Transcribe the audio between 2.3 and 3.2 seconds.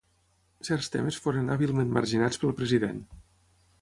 pel president.